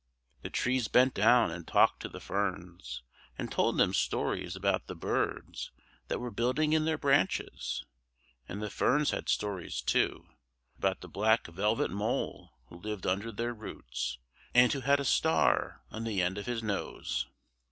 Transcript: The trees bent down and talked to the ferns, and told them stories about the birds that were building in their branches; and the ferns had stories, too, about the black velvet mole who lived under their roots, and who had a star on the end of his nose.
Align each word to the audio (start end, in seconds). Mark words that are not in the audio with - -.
The 0.41 0.49
trees 0.49 0.87
bent 0.87 1.13
down 1.13 1.51
and 1.51 1.67
talked 1.67 1.99
to 2.01 2.09
the 2.09 2.19
ferns, 2.19 3.03
and 3.37 3.51
told 3.51 3.77
them 3.77 3.93
stories 3.93 4.55
about 4.55 4.87
the 4.87 4.95
birds 4.95 5.69
that 6.07 6.17
were 6.17 6.31
building 6.31 6.73
in 6.73 6.85
their 6.85 6.97
branches; 6.97 7.85
and 8.49 8.63
the 8.63 8.71
ferns 8.71 9.11
had 9.11 9.29
stories, 9.29 9.79
too, 9.79 10.25
about 10.75 11.01
the 11.01 11.07
black 11.07 11.45
velvet 11.45 11.91
mole 11.91 12.51
who 12.69 12.79
lived 12.81 13.05
under 13.05 13.31
their 13.31 13.53
roots, 13.53 14.17
and 14.55 14.73
who 14.73 14.79
had 14.81 14.99
a 14.99 15.05
star 15.05 15.83
on 15.91 16.03
the 16.03 16.19
end 16.19 16.39
of 16.39 16.47
his 16.47 16.63
nose. 16.63 17.27